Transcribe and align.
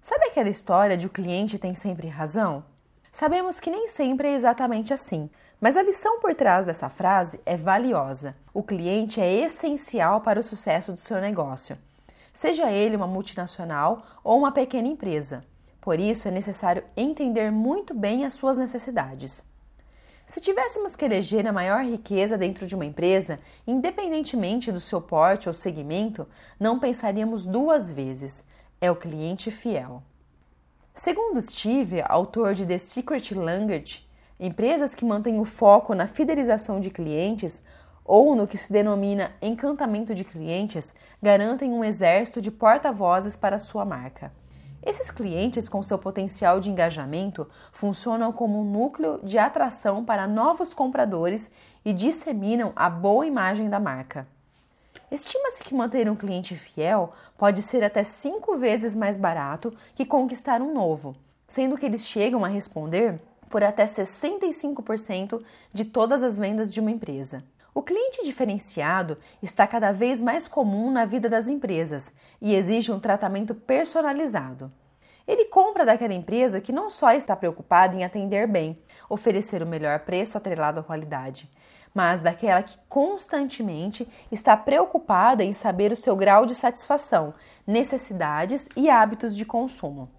Sabe 0.00 0.28
aquela 0.28 0.48
história 0.48 0.96
de 0.96 1.06
o 1.06 1.10
cliente 1.10 1.58
tem 1.58 1.74
sempre 1.74 2.08
razão? 2.08 2.64
Sabemos 3.12 3.60
que 3.60 3.70
nem 3.70 3.86
sempre 3.86 4.28
é 4.28 4.32
exatamente 4.32 4.94
assim, 4.94 5.28
mas 5.60 5.76
a 5.76 5.82
lição 5.82 6.20
por 6.20 6.34
trás 6.34 6.66
dessa 6.66 6.88
frase 6.88 7.40
é 7.44 7.56
valiosa. 7.56 8.36
O 8.54 8.62
cliente 8.62 9.20
é 9.20 9.32
essencial 9.44 10.20
para 10.20 10.40
o 10.40 10.42
sucesso 10.42 10.92
do 10.92 10.98
seu 10.98 11.20
negócio, 11.20 11.76
seja 12.32 12.70
ele 12.70 12.96
uma 12.96 13.06
multinacional 13.06 14.02
ou 14.22 14.38
uma 14.38 14.52
pequena 14.52 14.88
empresa. 14.88 15.44
Por 15.80 15.98
isso, 15.98 16.28
é 16.28 16.30
necessário 16.30 16.84
entender 16.96 17.50
muito 17.50 17.94
bem 17.94 18.24
as 18.24 18.34
suas 18.34 18.58
necessidades. 18.58 19.42
Se 20.26 20.40
tivéssemos 20.40 20.94
que 20.94 21.06
eleger 21.06 21.46
a 21.46 21.52
maior 21.52 21.82
riqueza 21.82 22.36
dentro 22.36 22.66
de 22.66 22.74
uma 22.74 22.84
empresa, 22.84 23.40
independentemente 23.66 24.70
do 24.70 24.78
seu 24.78 25.00
porte 25.00 25.48
ou 25.48 25.54
segmento, 25.54 26.28
não 26.60 26.78
pensaríamos 26.78 27.46
duas 27.46 27.90
vezes. 27.90 28.44
É 28.78 28.90
o 28.90 28.96
cliente 28.96 29.50
fiel. 29.50 30.02
Segundo 30.92 31.40
Steve, 31.40 32.02
autor 32.06 32.52
de 32.52 32.66
The 32.66 32.76
Secret 32.76 33.34
Language, 33.34 34.06
empresas 34.38 34.94
que 34.94 35.04
mantêm 35.04 35.40
o 35.40 35.44
foco 35.44 35.94
na 35.94 36.06
fidelização 36.06 36.80
de 36.80 36.90
clientes 36.90 37.62
ou 38.04 38.34
no 38.34 38.46
que 38.46 38.56
se 38.56 38.72
denomina 38.72 39.30
encantamento 39.42 40.14
de 40.14 40.24
clientes 40.24 40.94
garantem 41.22 41.72
um 41.72 41.84
exército 41.84 42.40
de 42.40 42.50
porta-vozes 42.50 43.36
para 43.36 43.58
sua 43.58 43.84
marca. 43.84 44.32
Esses 44.82 45.10
clientes, 45.10 45.68
com 45.68 45.82
seu 45.82 45.98
potencial 45.98 46.60
de 46.60 46.70
engajamento, 46.70 47.46
funcionam 47.72 48.32
como 48.32 48.60
um 48.60 48.64
núcleo 48.64 49.20
de 49.22 49.36
atração 49.36 50.04
para 50.04 50.26
novos 50.26 50.72
compradores 50.72 51.50
e 51.84 51.92
disseminam 51.92 52.72
a 52.74 52.88
boa 52.88 53.26
imagem 53.26 53.68
da 53.68 53.78
marca. 53.78 54.26
Estima-se 55.10 55.64
que 55.64 55.74
manter 55.74 56.08
um 56.08 56.16
cliente 56.16 56.54
fiel 56.54 57.12
pode 57.36 57.60
ser 57.60 57.82
até 57.82 58.02
cinco 58.02 58.56
vezes 58.56 58.94
mais 58.94 59.16
barato 59.16 59.74
que 59.94 60.06
conquistar 60.06 60.62
um 60.62 60.72
novo, 60.72 61.16
sendo 61.46 61.76
que 61.76 61.84
eles 61.84 62.06
chegam 62.06 62.44
a 62.44 62.48
responder 62.48 63.20
por 63.48 63.62
até 63.62 63.84
65% 63.84 65.42
de 65.72 65.84
todas 65.84 66.22
as 66.22 66.38
vendas 66.38 66.72
de 66.72 66.80
uma 66.80 66.90
empresa. 66.90 67.44
O 67.74 67.82
cliente 67.82 68.24
diferenciado 68.24 69.16
está 69.42 69.66
cada 69.66 69.92
vez 69.92 70.20
mais 70.20 70.48
comum 70.48 70.90
na 70.90 71.04
vida 71.04 71.28
das 71.28 71.48
empresas 71.48 72.12
e 72.40 72.54
exige 72.54 72.90
um 72.90 72.98
tratamento 72.98 73.54
personalizado. 73.54 74.72
Ele 75.28 75.44
compra 75.44 75.84
daquela 75.84 76.14
empresa 76.14 76.60
que 76.60 76.72
não 76.72 76.88
só 76.90 77.12
está 77.12 77.36
preocupada 77.36 77.94
em 77.94 78.02
atender 78.02 78.48
bem, 78.48 78.82
oferecer 79.08 79.62
o 79.62 79.66
melhor 79.66 80.00
preço 80.00 80.36
atrelado 80.38 80.80
à 80.80 80.82
qualidade, 80.82 81.48
mas 81.94 82.20
daquela 82.20 82.62
que 82.62 82.78
constantemente 82.88 84.08
está 84.32 84.56
preocupada 84.56 85.44
em 85.44 85.52
saber 85.52 85.92
o 85.92 85.96
seu 85.96 86.16
grau 86.16 86.46
de 86.46 86.54
satisfação, 86.54 87.34
necessidades 87.66 88.68
e 88.74 88.88
hábitos 88.88 89.36
de 89.36 89.44
consumo. 89.44 90.17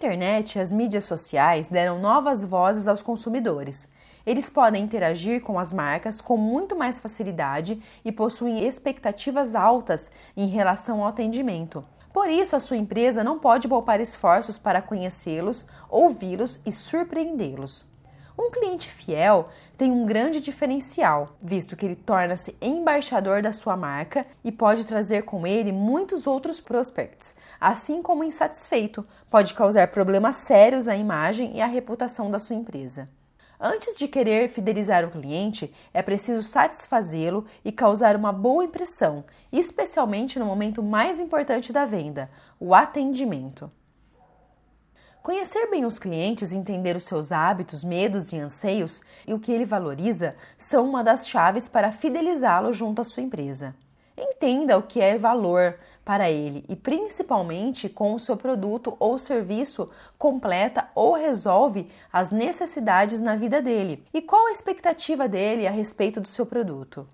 Internet 0.00 0.58
as 0.58 0.72
mídias 0.72 1.04
sociais 1.04 1.68
deram 1.68 1.98
novas 1.98 2.42
vozes 2.42 2.88
aos 2.88 3.02
consumidores 3.02 3.86
eles 4.26 4.48
podem 4.48 4.84
interagir 4.84 5.42
com 5.42 5.58
as 5.58 5.72
marcas 5.72 6.20
com 6.20 6.36
muito 6.36 6.76
mais 6.76 7.00
facilidade 7.00 7.82
e 8.04 8.12
possuem 8.12 8.66
expectativas 8.66 9.54
altas 9.54 10.10
em 10.36 10.46
relação 10.46 11.02
ao 11.02 11.08
atendimento. 11.08 11.84
Por 12.12 12.30
isso, 12.30 12.56
a 12.56 12.60
sua 12.60 12.76
empresa 12.76 13.24
não 13.24 13.38
pode 13.38 13.68
poupar 13.68 14.00
esforços 14.00 14.56
para 14.56 14.82
conhecê-los, 14.82 15.66
ouvi-los 15.88 16.60
e 16.64 16.72
surpreendê-los. 16.72 17.89
Um 18.42 18.50
cliente 18.50 18.90
fiel 18.90 19.50
tem 19.76 19.92
um 19.92 20.06
grande 20.06 20.40
diferencial, 20.40 21.36
visto 21.42 21.76
que 21.76 21.84
ele 21.84 21.94
torna-se 21.94 22.56
embaixador 22.58 23.42
da 23.42 23.52
sua 23.52 23.76
marca 23.76 24.26
e 24.42 24.50
pode 24.50 24.86
trazer 24.86 25.24
com 25.24 25.46
ele 25.46 25.70
muitos 25.70 26.26
outros 26.26 26.58
prospects, 26.58 27.34
assim 27.60 28.00
como 28.00 28.24
insatisfeito, 28.24 29.06
pode 29.28 29.52
causar 29.52 29.88
problemas 29.88 30.36
sérios 30.36 30.88
à 30.88 30.96
imagem 30.96 31.54
e 31.54 31.60
à 31.60 31.66
reputação 31.66 32.30
da 32.30 32.38
sua 32.38 32.56
empresa. 32.56 33.10
Antes 33.60 33.94
de 33.94 34.08
querer 34.08 34.48
fidelizar 34.48 35.04
o 35.04 35.10
cliente, 35.10 35.70
é 35.92 36.00
preciso 36.00 36.42
satisfazê-lo 36.42 37.44
e 37.62 37.70
causar 37.70 38.16
uma 38.16 38.32
boa 38.32 38.64
impressão, 38.64 39.22
especialmente 39.52 40.38
no 40.38 40.46
momento 40.46 40.82
mais 40.82 41.20
importante 41.20 41.74
da 41.74 41.84
venda, 41.84 42.30
o 42.58 42.74
atendimento. 42.74 43.70
Conhecer 45.22 45.70
bem 45.70 45.84
os 45.84 45.98
clientes, 45.98 46.52
entender 46.52 46.96
os 46.96 47.04
seus 47.04 47.30
hábitos, 47.30 47.84
medos 47.84 48.32
e 48.32 48.38
anseios 48.38 49.02
e 49.26 49.34
o 49.34 49.38
que 49.38 49.52
ele 49.52 49.64
valoriza 49.64 50.34
são 50.56 50.88
uma 50.88 51.04
das 51.04 51.28
chaves 51.28 51.68
para 51.68 51.92
fidelizá-lo 51.92 52.72
junto 52.72 53.02
à 53.02 53.04
sua 53.04 53.22
empresa. 53.22 53.74
Entenda 54.16 54.78
o 54.78 54.82
que 54.82 55.00
é 55.00 55.18
valor, 55.18 55.78
para 56.04 56.30
ele 56.30 56.64
e 56.68 56.74
principalmente 56.74 57.88
com 57.88 58.14
o 58.14 58.18
seu 58.18 58.36
produto 58.36 58.96
ou 58.98 59.18
serviço 59.18 59.88
completa 60.18 60.88
ou 60.94 61.12
resolve 61.12 61.88
as 62.12 62.30
necessidades 62.30 63.20
na 63.20 63.36
vida 63.36 63.62
dele 63.62 64.04
e 64.12 64.20
qual 64.20 64.46
a 64.46 64.52
expectativa 64.52 65.28
dele 65.28 65.66
a 65.66 65.70
respeito 65.70 66.20
do 66.20 66.26
seu 66.26 66.46
produto. 66.46 67.06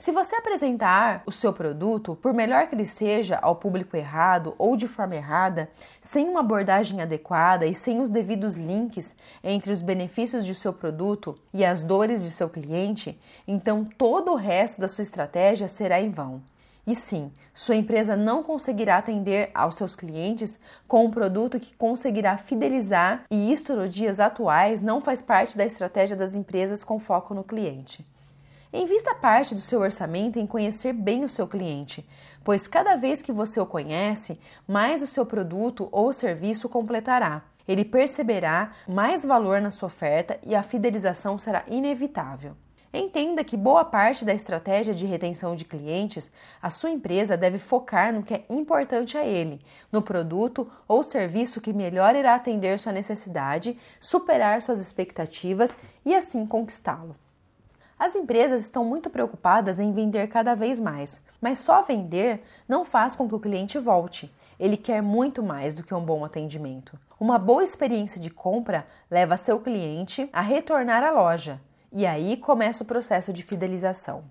Se 0.00 0.12
você 0.12 0.36
apresentar 0.36 1.24
o 1.26 1.32
seu 1.32 1.52
produto, 1.52 2.14
por 2.22 2.32
melhor 2.32 2.68
que 2.68 2.74
ele 2.76 2.86
seja, 2.86 3.36
ao 3.42 3.56
público 3.56 3.96
errado 3.96 4.54
ou 4.56 4.76
de 4.76 4.86
forma 4.86 5.16
errada, 5.16 5.68
sem 6.00 6.28
uma 6.28 6.38
abordagem 6.38 7.00
adequada 7.00 7.66
e 7.66 7.74
sem 7.74 8.00
os 8.00 8.08
devidos 8.08 8.54
links 8.54 9.16
entre 9.42 9.72
os 9.72 9.82
benefícios 9.82 10.46
de 10.46 10.54
seu 10.54 10.72
produto 10.72 11.36
e 11.52 11.64
as 11.64 11.82
dores 11.82 12.22
de 12.22 12.30
seu 12.30 12.48
cliente, 12.48 13.20
então 13.46 13.84
todo 13.84 14.30
o 14.30 14.36
resto 14.36 14.80
da 14.80 14.86
sua 14.86 15.02
estratégia 15.02 15.66
será 15.66 16.00
em 16.00 16.12
vão. 16.12 16.40
E 16.86 16.94
sim, 16.94 17.32
sua 17.52 17.74
empresa 17.74 18.16
não 18.16 18.44
conseguirá 18.44 18.98
atender 18.98 19.50
aos 19.52 19.74
seus 19.74 19.96
clientes 19.96 20.60
com 20.86 21.06
um 21.06 21.10
produto 21.10 21.58
que 21.58 21.74
conseguirá 21.74 22.38
fidelizar, 22.38 23.24
e 23.28 23.52
isto 23.52 23.74
nos 23.74 23.92
dias 23.92 24.20
atuais 24.20 24.80
não 24.80 25.00
faz 25.00 25.20
parte 25.20 25.58
da 25.58 25.66
estratégia 25.66 26.16
das 26.16 26.36
empresas 26.36 26.84
com 26.84 27.00
foco 27.00 27.34
no 27.34 27.42
cliente. 27.42 28.06
Invista 28.72 29.14
parte 29.14 29.54
do 29.54 29.60
seu 29.62 29.80
orçamento 29.80 30.38
em 30.38 30.46
conhecer 30.46 30.92
bem 30.92 31.24
o 31.24 31.28
seu 31.28 31.48
cliente, 31.48 32.06
pois 32.44 32.68
cada 32.68 32.96
vez 32.96 33.22
que 33.22 33.32
você 33.32 33.58
o 33.58 33.64
conhece, 33.64 34.38
mais 34.66 35.00
o 35.00 35.06
seu 35.06 35.24
produto 35.24 35.88
ou 35.90 36.12
serviço 36.12 36.68
completará. 36.68 37.42
Ele 37.66 37.82
perceberá 37.82 38.72
mais 38.86 39.24
valor 39.24 39.60
na 39.62 39.70
sua 39.70 39.86
oferta 39.86 40.38
e 40.42 40.54
a 40.54 40.62
fidelização 40.62 41.38
será 41.38 41.64
inevitável. 41.66 42.54
Entenda 42.92 43.42
que 43.42 43.56
boa 43.56 43.86
parte 43.86 44.24
da 44.24 44.34
estratégia 44.34 44.94
de 44.94 45.06
retenção 45.06 45.54
de 45.54 45.64
clientes, 45.64 46.30
a 46.60 46.68
sua 46.68 46.90
empresa 46.90 47.36
deve 47.38 47.58
focar 47.58 48.12
no 48.12 48.22
que 48.22 48.34
é 48.34 48.44
importante 48.50 49.16
a 49.16 49.24
ele, 49.24 49.62
no 49.90 50.02
produto 50.02 50.70
ou 50.86 51.02
serviço 51.02 51.60
que 51.60 51.72
melhor 51.72 52.14
irá 52.14 52.34
atender 52.34 52.78
sua 52.78 52.92
necessidade, 52.92 53.78
superar 53.98 54.60
suas 54.60 54.80
expectativas 54.80 55.78
e 56.04 56.14
assim 56.14 56.46
conquistá-lo. 56.46 57.16
As 57.98 58.14
empresas 58.14 58.60
estão 58.60 58.84
muito 58.84 59.10
preocupadas 59.10 59.80
em 59.80 59.92
vender 59.92 60.28
cada 60.28 60.54
vez 60.54 60.78
mais, 60.78 61.20
mas 61.40 61.58
só 61.58 61.82
vender 61.82 62.44
não 62.68 62.84
faz 62.84 63.16
com 63.16 63.28
que 63.28 63.34
o 63.34 63.40
cliente 63.40 63.76
volte. 63.78 64.32
Ele 64.58 64.76
quer 64.76 65.02
muito 65.02 65.42
mais 65.42 65.74
do 65.74 65.82
que 65.82 65.92
um 65.92 66.04
bom 66.04 66.24
atendimento. 66.24 66.96
Uma 67.18 67.38
boa 67.38 67.64
experiência 67.64 68.20
de 68.20 68.30
compra 68.30 68.86
leva 69.10 69.36
seu 69.36 69.58
cliente 69.58 70.28
a 70.32 70.40
retornar 70.40 71.02
à 71.02 71.10
loja, 71.10 71.60
e 71.92 72.06
aí 72.06 72.36
começa 72.36 72.84
o 72.84 72.86
processo 72.86 73.32
de 73.32 73.42
fidelização. 73.42 74.24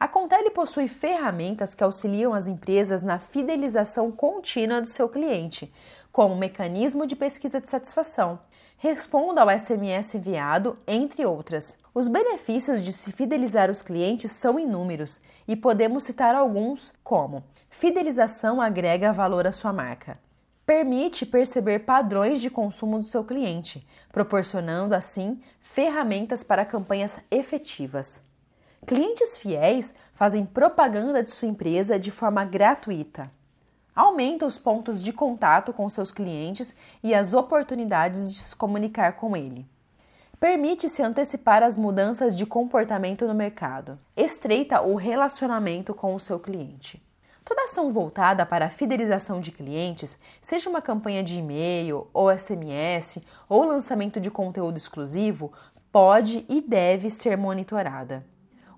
A 0.00 0.08
Contele 0.08 0.50
possui 0.50 0.88
ferramentas 0.88 1.74
que 1.74 1.84
auxiliam 1.84 2.32
as 2.32 2.46
empresas 2.46 3.02
na 3.02 3.18
fidelização 3.18 4.10
contínua 4.10 4.80
do 4.80 4.86
seu 4.86 5.08
cliente, 5.08 5.72
como 6.12 6.34
o 6.34 6.38
mecanismo 6.38 7.06
de 7.06 7.16
pesquisa 7.16 7.60
de 7.60 7.68
satisfação. 7.68 8.38
Responda 8.78 9.40
ao 9.40 9.58
SMS 9.58 10.14
enviado, 10.14 10.78
entre 10.86 11.24
outras. 11.24 11.78
Os 11.94 12.08
benefícios 12.08 12.82
de 12.82 12.92
se 12.92 13.10
fidelizar 13.10 13.70
os 13.70 13.80
clientes 13.80 14.30
são 14.32 14.58
inúmeros 14.58 15.18
e 15.48 15.56
podemos 15.56 16.04
citar 16.04 16.34
alguns, 16.34 16.92
como: 17.02 17.42
fidelização 17.70 18.60
agrega 18.60 19.14
valor 19.14 19.46
à 19.46 19.52
sua 19.52 19.72
marca, 19.72 20.18
permite 20.66 21.24
perceber 21.24 21.80
padrões 21.80 22.40
de 22.42 22.50
consumo 22.50 22.98
do 22.98 23.06
seu 23.06 23.24
cliente, 23.24 23.86
proporcionando 24.12 24.94
assim 24.94 25.40
ferramentas 25.58 26.42
para 26.42 26.64
campanhas 26.66 27.18
efetivas. 27.30 28.20
Clientes 28.86 29.38
fiéis 29.38 29.94
fazem 30.12 30.44
propaganda 30.44 31.22
de 31.22 31.30
sua 31.30 31.48
empresa 31.48 31.98
de 31.98 32.10
forma 32.10 32.44
gratuita. 32.44 33.30
Aumenta 33.96 34.44
os 34.44 34.58
pontos 34.58 35.02
de 35.02 35.10
contato 35.10 35.72
com 35.72 35.88
seus 35.88 36.12
clientes 36.12 36.76
e 37.02 37.14
as 37.14 37.32
oportunidades 37.32 38.30
de 38.30 38.38
se 38.38 38.54
comunicar 38.54 39.14
com 39.14 39.34
ele. 39.34 39.66
Permite-se 40.38 41.02
antecipar 41.02 41.62
as 41.62 41.78
mudanças 41.78 42.36
de 42.36 42.44
comportamento 42.44 43.26
no 43.26 43.34
mercado. 43.34 43.98
Estreita 44.14 44.82
o 44.82 44.96
relacionamento 44.96 45.94
com 45.94 46.14
o 46.14 46.20
seu 46.20 46.38
cliente. 46.38 47.02
Toda 47.42 47.62
ação 47.62 47.90
voltada 47.90 48.44
para 48.44 48.66
a 48.66 48.70
fidelização 48.70 49.40
de 49.40 49.50
clientes, 49.50 50.18
seja 50.42 50.68
uma 50.68 50.82
campanha 50.82 51.22
de 51.22 51.38
e-mail 51.38 52.06
ou 52.12 52.30
SMS 52.36 53.24
ou 53.48 53.64
lançamento 53.64 54.20
de 54.20 54.30
conteúdo 54.30 54.76
exclusivo, 54.76 55.50
pode 55.90 56.44
e 56.50 56.60
deve 56.60 57.08
ser 57.08 57.38
monitorada. 57.38 58.26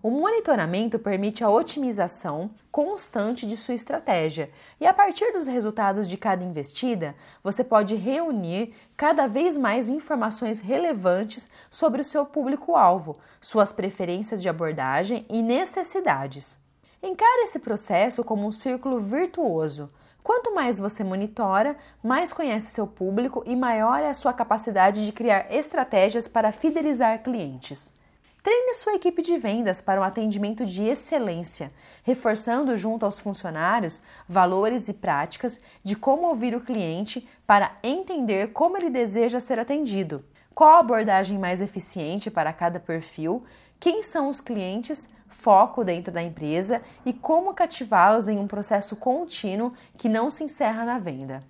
O 0.01 0.11
monitoramento 0.11 0.97
permite 0.97 1.43
a 1.43 1.51
otimização 1.51 2.53
constante 2.71 3.45
de 3.45 3.57
sua 3.57 3.75
estratégia 3.75 4.49
e, 4.81 4.87
a 4.87 4.95
partir 4.95 5.33
dos 5.33 5.49
resultados 5.49 6.09
de 6.09 6.17
cada 6.17 6.45
investida, 6.45 7.17
você 7.43 7.65
pode 7.65 7.97
reunir 7.97 8.73
cada 8.97 9.27
vez 9.27 9.57
mais 9.57 9.89
informações 9.89 10.61
relevantes 10.61 11.49
sobre 11.69 12.01
o 12.01 12.05
seu 12.05 12.25
público-alvo, 12.25 13.19
suas 13.41 13.73
preferências 13.73 14.41
de 14.41 14.49
abordagem 14.49 15.27
e 15.29 15.43
necessidades. 15.43 16.59
Encare 17.03 17.43
esse 17.43 17.59
processo 17.59 18.23
como 18.23 18.47
um 18.47 18.53
círculo 18.53 19.01
virtuoso. 19.01 19.91
Quanto 20.23 20.55
mais 20.55 20.79
você 20.79 21.03
monitora, 21.03 21.77
mais 22.05 22.33
conhece 22.33 22.71
seu 22.71 22.87
público 22.87 23.43
e 23.45 23.57
maior 23.57 23.99
é 24.01 24.11
a 24.11 24.15
sua 24.15 24.33
capacidade 24.33 25.05
de 25.05 25.11
criar 25.11 25.53
estratégias 25.53 26.29
para 26.29 26.53
fidelizar 26.53 27.21
clientes. 27.25 27.99
Treine 28.41 28.73
sua 28.75 28.95
equipe 28.95 29.21
de 29.21 29.37
vendas 29.37 29.81
para 29.81 30.01
um 30.01 30.05
atendimento 30.05 30.65
de 30.65 30.85
excelência, 30.85 31.73
reforçando 32.05 32.77
junto 32.77 33.05
aos 33.05 33.19
funcionários 33.19 34.01
valores 34.29 34.89
e 34.89 34.95
práticas 34.95 35.61
de 35.83 35.97
como 35.97 36.29
ouvir 36.29 36.55
o 36.55 36.61
cliente 36.61 37.29
para 37.45 37.77
entender 37.83 38.53
como 38.53 38.77
ele 38.77 38.91
deseja 38.91 39.41
ser 39.41 39.59
atendido, 39.59 40.25
qual 40.55 40.77
a 40.77 40.79
abordagem 40.79 41.37
mais 41.37 41.61
eficiente 41.61 42.31
para 42.31 42.53
cada 42.53 42.79
perfil, 42.79 43.43
quem 43.81 44.03
são 44.03 44.29
os 44.29 44.41
clientes, 44.41 45.11
foco 45.27 45.83
dentro 45.83 46.13
da 46.13 46.23
empresa 46.23 46.81
e 47.05 47.13
como 47.13 47.55
cativá-los 47.55 48.29
em 48.29 48.39
um 48.39 48.47
processo 48.47 48.95
contínuo 48.95 49.73
que 49.97 50.09
não 50.09 50.31
se 50.31 50.45
encerra 50.45 50.85
na 50.85 50.99
venda. 50.99 51.43